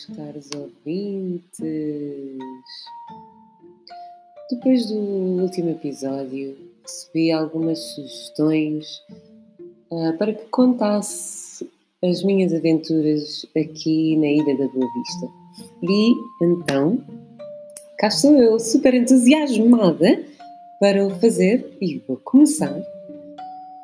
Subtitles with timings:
[0.00, 1.50] meus caros ouvintes!
[4.50, 8.86] Depois do último episódio, recebi algumas sugestões
[9.90, 11.68] uh, para que contasse
[12.02, 15.28] as minhas aventuras aqui na Ilha da Boa Vista.
[15.82, 17.02] E então,
[17.98, 20.24] cá estou eu, super entusiasmada
[20.80, 22.74] para o fazer e vou começar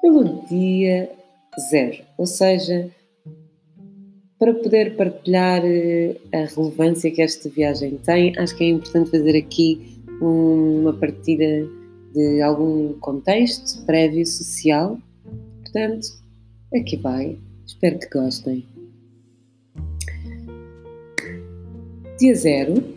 [0.00, 1.10] pelo dia
[1.70, 2.90] zero, ou seja,
[4.38, 9.36] para poder partilhar eh, a relevância que esta viagem tem, acho que é importante fazer
[9.36, 11.68] aqui uma partida
[12.12, 14.98] de algum contexto prévio social.
[15.62, 16.08] Portanto,
[16.74, 17.38] aqui vai.
[17.66, 18.64] Espero que gostem.
[22.18, 22.96] Dia zero.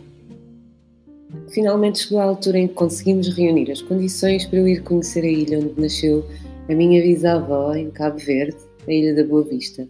[1.48, 5.28] Finalmente chegou a altura em que conseguimos reunir as condições para eu ir conhecer a
[5.28, 6.24] ilha onde nasceu
[6.68, 9.88] a minha bisavó em Cabo Verde, a Ilha da Boa Vista.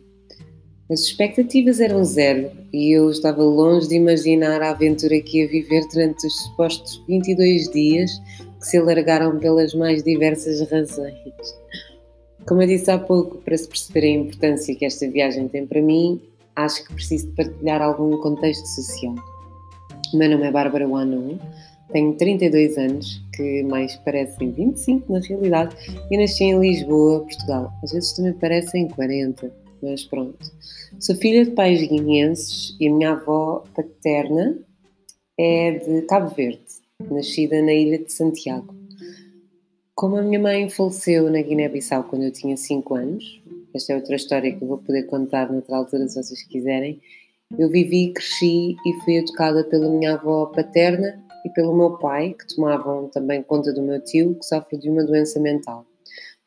[0.91, 5.87] As expectativas eram zero e eu estava longe de imaginar a aventura que ia viver
[5.93, 8.11] durante os supostos 22 dias
[8.59, 11.15] que se alargaram pelas mais diversas razões.
[12.45, 15.81] Como eu disse há pouco, para se perceber a importância que esta viagem tem para
[15.81, 16.21] mim,
[16.57, 19.15] acho que preciso de partilhar algum contexto social.
[20.13, 21.39] O meu nome é Bárbara Wanon,
[21.93, 25.77] tenho 32 anos, que mais parecem 25 na realidade,
[26.11, 27.73] e nasci em Lisboa, Portugal.
[27.85, 30.39] Às vezes também parecem 40 mas pronto.
[30.99, 34.59] Sou filha de pais guineenses e a minha avó paterna
[35.39, 36.61] é de Cabo Verde,
[37.11, 38.75] nascida na ilha de Santiago.
[39.95, 43.41] Como a minha mãe faleceu na Guiné-Bissau quando eu tinha 5 anos,
[43.75, 47.01] esta é outra história que eu vou poder contar noutra altura se vocês quiserem,
[47.59, 52.55] eu vivi, cresci e fui educada pela minha avó paterna e pelo meu pai, que
[52.55, 55.85] tomavam também conta do meu tio, que sofre de uma doença mental.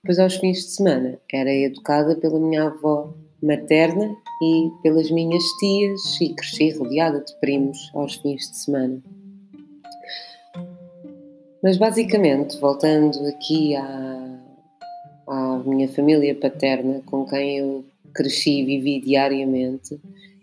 [0.02, 6.22] Depois, aos fins de semana, era educada pela minha avó materna e pelas minhas tias
[6.22, 9.04] e cresci rodeada de primos aos fins de semana.
[11.62, 14.40] Mas basicamente, voltando aqui à,
[15.28, 20.00] à minha família paterna, com quem eu cresci e vivi diariamente,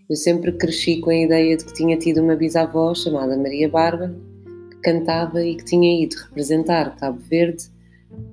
[0.09, 4.15] eu sempre cresci com a ideia de que tinha tido uma bisavó chamada Maria Bárbara,
[4.71, 7.65] que cantava e que tinha ido representar Cabo Verde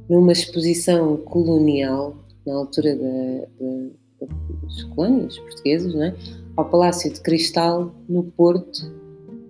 [0.09, 3.89] numa exposição colonial na altura da, da
[4.25, 6.13] das colónias portuguesas, é?
[6.55, 8.91] ao Palácio de Cristal, no Porto,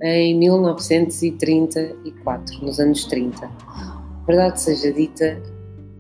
[0.02, 3.50] em 1934, nos anos 30.
[4.28, 5.42] Verdade seja dita,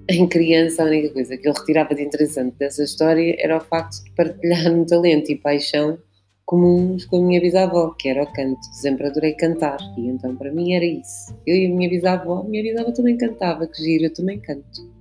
[0.09, 4.03] em criança, a única coisa que eu retirava de interessante dessa história era o facto
[4.03, 5.97] de partilhar um talento e paixão
[6.45, 8.61] comuns com a minha bisavó, que era o canto.
[8.81, 11.35] Sempre adorei cantar e então para mim era isso.
[11.45, 14.96] Eu e a minha bisavó, a minha bisavó também cantava, que giro, eu também canto.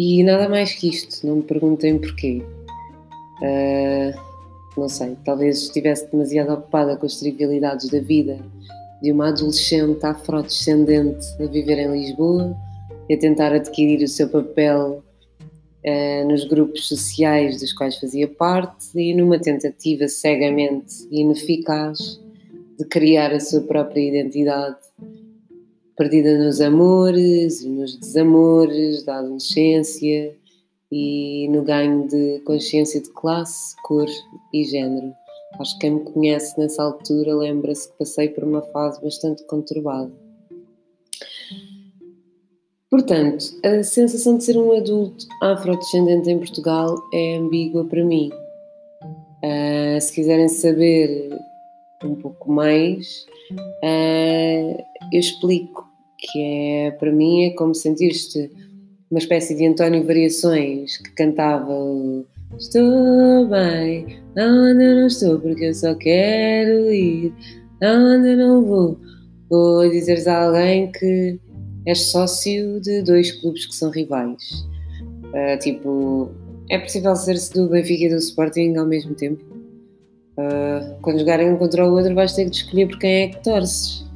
[0.00, 2.40] E nada mais que isto, não me perguntem porquê.
[3.42, 4.16] Uh,
[4.76, 8.38] não sei, talvez estivesse demasiado ocupada com as trivialidades da vida
[9.02, 12.56] de uma adolescente afrodescendente a viver em Lisboa
[13.08, 15.02] e a tentar adquirir o seu papel
[15.84, 22.20] uh, nos grupos sociais dos quais fazia parte e numa tentativa cegamente ineficaz
[22.78, 24.76] de criar a sua própria identidade
[25.98, 30.32] perdida nos amores e nos desamores da adolescência
[30.92, 34.06] e no ganho de consciência de classe, cor
[34.54, 35.12] e género.
[35.58, 40.12] Acho que quem me conhece nessa altura lembra-se que passei por uma fase bastante conturbada.
[42.88, 48.30] Portanto, a sensação de ser um adulto afrodescendente em Portugal é ambígua para mim.
[49.42, 51.28] Uh, se quiserem saber
[52.04, 53.26] um pouco mais,
[53.82, 54.82] uh,
[55.12, 55.87] eu explico
[56.18, 58.50] que é, para mim, é como sentir-te
[59.10, 61.72] uma espécie de António Variações que cantava
[62.56, 67.32] Estou bem, eu não estou, porque eu só quero ir,
[67.80, 68.98] eu não vou.
[69.50, 71.38] Vou dizeres a alguém que
[71.86, 74.66] és sócio de dois clubes que são rivais.
[75.26, 76.30] Uh, tipo,
[76.70, 79.44] é possível ser-se do Benfica e do Sporting ao mesmo tempo?
[80.38, 83.42] Uh, quando jogarem um contra o outro, vais ter que escolher por quem é que
[83.42, 84.07] torces.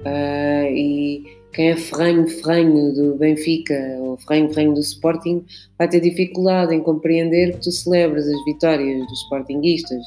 [0.00, 5.44] Uh, e quem é ferranho, ferranho do Benfica ou ferranho, ferranho do Sporting
[5.76, 10.02] vai ter dificuldade em compreender que tu celebras as vitórias dos Sportinguistas,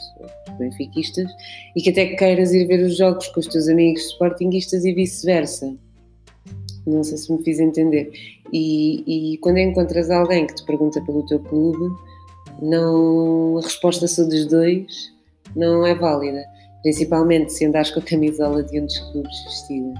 [0.47, 1.29] dos Benfiquistas
[1.75, 5.75] e que até queiras ir ver os jogos com os teus amigos Sportinguistas e vice-versa.
[6.87, 8.11] Não sei se me fiz entender.
[8.51, 11.93] E, e, quando encontras alguém que te pergunta pelo teu clube,
[12.61, 15.11] não, a resposta só dos dois
[15.55, 16.43] não é válida
[16.83, 19.93] principalmente se andares com a camisola de um dos clubes vestida.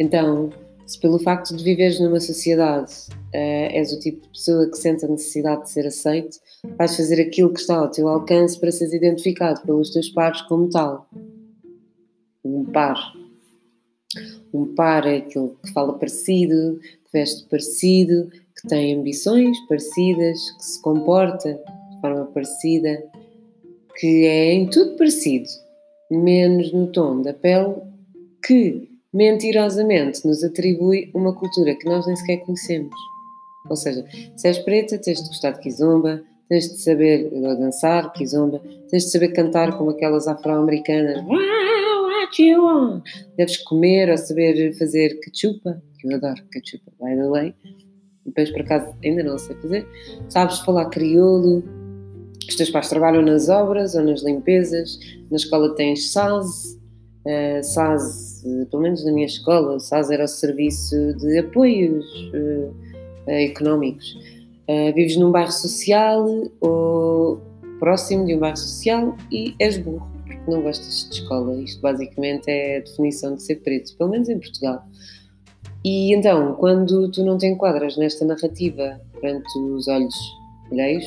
[0.00, 0.50] Então,
[0.90, 5.04] Se pelo facto de viveres numa sociedade uh, és o tipo de pessoa que sente
[5.04, 6.40] a necessidade de ser aceite,
[6.76, 10.68] vais fazer aquilo que está ao teu alcance para seres identificado pelos teus pares como
[10.68, 11.08] tal.
[12.44, 13.12] Um par.
[14.52, 18.28] Um par é aquele que fala parecido, que veste parecido,
[18.60, 23.00] que tem ambições parecidas, que se comporta de forma parecida,
[23.96, 25.48] que é em tudo parecido,
[26.10, 27.76] menos no tom da pele,
[28.44, 32.94] que mentirosamente nos atribui uma cultura que nós nem sequer conhecemos.
[33.68, 34.04] Ou seja,
[34.36, 39.10] se és preta, tens de gostar de kizomba, tens de saber dançar kizomba, tens de
[39.10, 41.22] saber cantar como aquelas afro-americanas.
[43.36, 47.54] Deves comer ou saber fazer cachupa, que eu adoro cachupa, by the way.
[48.24, 49.86] Depois, por acaso, ainda não sei fazer.
[50.28, 51.64] Sabes falar crioulo.
[52.48, 54.98] Os teus pais trabalham nas obras ou nas limpezas.
[55.30, 56.78] Na escola tens SAS.
[57.24, 62.06] Uh, SAS, uh, pelo menos na minha escola, o SAS era o serviço de apoios
[62.32, 62.74] uh,
[63.26, 64.16] económicos.
[64.94, 66.26] vives num bairro social
[66.60, 67.42] ou
[67.78, 71.54] próximo de um bairro social e és burro porque não gostas de escola.
[71.60, 74.82] Isto basicamente é a definição de ser preto, pelo menos em Portugal.
[75.84, 80.14] E então, quando tu não te enquadras nesta narrativa perante os olhos
[80.70, 81.04] alheios,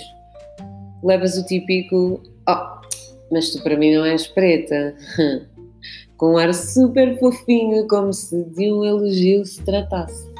[1.04, 2.82] levas o típico: Oh,
[3.32, 4.96] mas tu para mim não és preta.
[6.18, 10.32] Com um ar super fofinho, como se de um elogio se tratasse.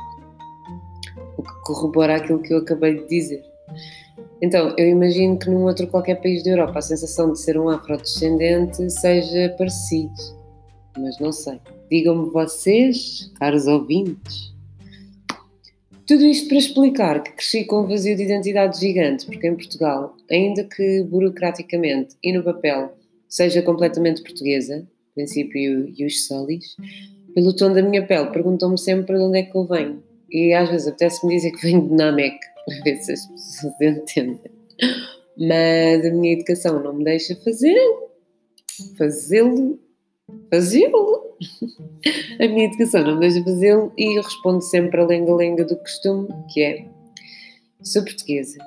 [1.38, 3.44] O que corrobora aquilo que eu acabei de dizer.
[4.42, 7.70] Então, eu imagino que num outro qualquer país da Europa a sensação de ser um
[7.70, 10.14] afrodescendente seja parecido,
[10.98, 11.60] mas não sei.
[11.90, 14.53] Digam-me vocês, caros ouvintes.
[16.06, 20.18] Tudo isto para explicar que cresci com um vazio de identidade gigante, porque em Portugal,
[20.30, 22.94] ainda que burocraticamente e no papel
[23.30, 24.86] seja completamente portuguesa,
[25.16, 26.76] princípio e os solis,
[27.34, 30.04] pelo tom da minha pele perguntam-me sempre de onde é que eu venho.
[30.30, 34.52] E às vezes apetece-me dizer que venho de Namek, para ver se as pessoas entendem.
[35.38, 37.80] Mas a minha educação não me deixa fazer,
[38.98, 39.80] fazê-lo,
[40.50, 41.34] fazê-lo
[42.40, 46.62] a minha educação não me deixa fazê-lo e respondo sempre a lenga-lenga do costume, que
[46.62, 46.86] é
[47.82, 48.58] sou portuguesa.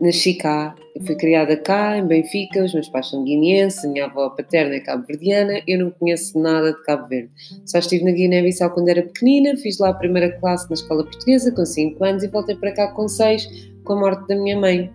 [0.00, 0.74] Nasci cá,
[1.06, 4.80] fui criada cá, em Benfica, os meus pais são guineenses, a minha avó paterna é
[4.80, 7.30] cabo-verdiana, eu não conheço nada de Cabo Verde.
[7.64, 11.52] Só estive na Guiné-Bissau quando era pequenina, fiz lá a primeira classe na escola portuguesa
[11.52, 14.90] com 5 anos e voltei para cá com 6, com a morte da minha mãe.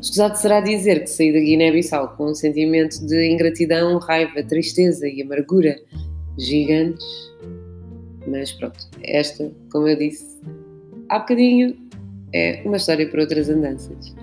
[0.00, 5.22] Escusado será dizer que saí da Guiné-Bissau com um sentimento de ingratidão, raiva, tristeza e
[5.22, 5.76] amargura
[6.38, 7.06] gigantes.
[8.26, 10.24] Mas pronto, esta, como eu disse
[11.08, 11.76] há bocadinho,
[12.34, 14.14] é uma história para outras andanças.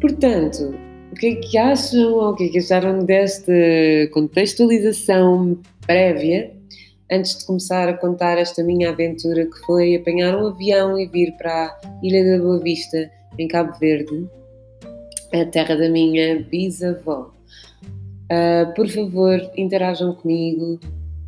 [0.00, 0.74] Portanto,
[1.12, 3.52] o que é que acham ou o que é que acharam desta
[4.12, 6.52] contextualização prévia
[7.10, 11.32] antes de começar a contar esta minha aventura que foi apanhar um avião e vir
[11.38, 14.28] para a Ilha da Boa Vista, em Cabo Verde,
[15.42, 17.32] a terra da minha bisavó.
[18.30, 20.80] Uh, por favor, interajam comigo.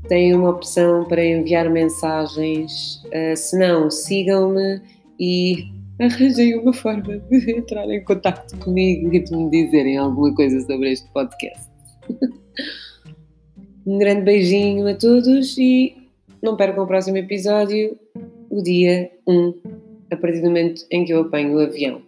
[0.09, 3.03] Têm uma opção para enviar mensagens.
[3.07, 4.81] Uh, se não, sigam-me
[5.19, 5.67] e
[6.01, 10.93] arranjem uma forma de entrar em contato comigo e de me dizerem alguma coisa sobre
[10.93, 11.69] este podcast.
[13.87, 15.97] um grande beijinho a todos e
[16.43, 17.99] não percam o próximo episódio,
[18.51, 19.55] o dia 1,
[20.13, 22.08] a partir do momento em que eu apanho o avião.